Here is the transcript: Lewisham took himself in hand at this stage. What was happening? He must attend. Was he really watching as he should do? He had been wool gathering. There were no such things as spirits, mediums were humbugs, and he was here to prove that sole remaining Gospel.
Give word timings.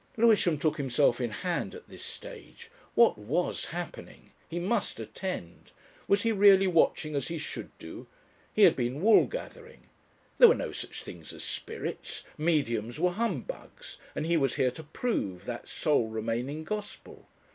Lewisham 0.17 0.57
took 0.57 0.77
himself 0.77 1.21
in 1.21 1.29
hand 1.29 1.75
at 1.75 1.87
this 1.87 2.01
stage. 2.03 2.71
What 2.95 3.19
was 3.19 3.65
happening? 3.65 4.31
He 4.49 4.57
must 4.57 4.99
attend. 4.99 5.71
Was 6.07 6.23
he 6.23 6.31
really 6.31 6.65
watching 6.65 7.13
as 7.15 7.27
he 7.27 7.37
should 7.37 7.69
do? 7.77 8.07
He 8.51 8.63
had 8.63 8.75
been 8.75 9.01
wool 9.03 9.27
gathering. 9.27 9.89
There 10.39 10.47
were 10.47 10.55
no 10.55 10.71
such 10.71 11.03
things 11.03 11.33
as 11.33 11.43
spirits, 11.43 12.23
mediums 12.35 12.99
were 12.99 13.11
humbugs, 13.11 13.99
and 14.15 14.25
he 14.25 14.37
was 14.37 14.55
here 14.55 14.71
to 14.71 14.81
prove 14.81 15.45
that 15.45 15.67
sole 15.67 16.07
remaining 16.07 16.63
Gospel. 16.63 17.27